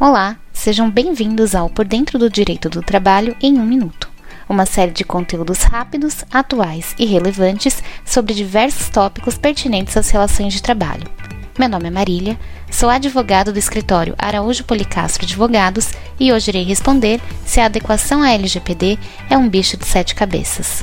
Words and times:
Olá, 0.00 0.38
sejam 0.50 0.90
bem-vindos 0.90 1.54
ao 1.54 1.68
Por 1.68 1.84
Dentro 1.84 2.18
do 2.18 2.30
Direito 2.30 2.70
do 2.70 2.80
Trabalho 2.80 3.36
em 3.38 3.58
um 3.58 3.66
Minuto, 3.66 4.08
uma 4.48 4.64
série 4.64 4.92
de 4.92 5.04
conteúdos 5.04 5.58
rápidos, 5.64 6.24
atuais 6.32 6.94
e 6.98 7.04
relevantes 7.04 7.82
sobre 8.02 8.32
diversos 8.32 8.88
tópicos 8.88 9.36
pertinentes 9.36 9.98
às 9.98 10.08
relações 10.08 10.54
de 10.54 10.62
trabalho. 10.62 11.06
Meu 11.58 11.68
nome 11.68 11.88
é 11.88 11.90
Marília, 11.90 12.40
sou 12.70 12.88
advogado 12.88 13.52
do 13.52 13.58
escritório 13.58 14.14
Araújo 14.16 14.64
Policastro 14.64 15.26
Advogados 15.26 15.92
e 16.18 16.32
hoje 16.32 16.50
irei 16.50 16.64
responder 16.64 17.20
se 17.44 17.60
a 17.60 17.66
adequação 17.66 18.22
à 18.22 18.30
LGPD 18.30 18.98
é 19.28 19.36
um 19.36 19.50
bicho 19.50 19.76
de 19.76 19.84
sete 19.84 20.14
cabeças. 20.14 20.82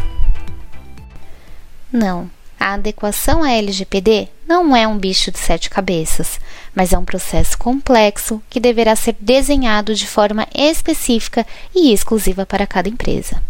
Não, 1.92 2.30
a 2.60 2.76
adequação 2.76 3.42
à 3.42 3.50
LGPD 3.50 4.30
não 4.48 4.76
é 4.76 4.88
um 4.88 4.98
bicho 4.98 5.32
de 5.32 5.40
sete 5.40 5.70
cabeças, 5.70 6.40
mas 6.74 6.94
é 6.94 6.98
um 6.98 7.04
processo 7.04 7.58
complexo 7.58 8.42
que 8.50 8.60
deverá 8.60 8.96
ser 8.96 9.16
desenhado 9.20 9.94
de 9.94 10.08
forma 10.08 10.48
específica 10.54 11.46
e 11.76 11.92
exclusiva 11.92 12.46
para 12.46 12.66
cada 12.66 12.88
empresa. 12.88 13.42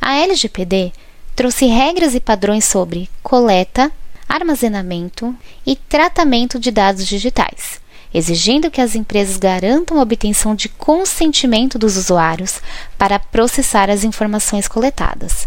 A 0.00 0.16
LGPD 0.16 0.92
trouxe 1.34 1.66
regras 1.66 2.14
e 2.14 2.20
padrões 2.20 2.64
sobre 2.64 3.08
coleta, 3.22 3.92
armazenamento 4.28 5.34
e 5.64 5.76
tratamento 5.76 6.58
de 6.58 6.70
dados 6.70 7.06
digitais, 7.06 7.80
exigindo 8.16 8.70
que 8.70 8.80
as 8.80 8.94
empresas 8.94 9.36
garantam 9.36 9.98
a 9.98 10.02
obtenção 10.02 10.54
de 10.54 10.68
consentimento 10.68 11.78
dos 11.78 11.96
usuários 11.96 12.60
para 12.96 13.18
processar 13.18 13.90
as 13.90 14.04
informações 14.04 14.66
coletadas 14.68 15.46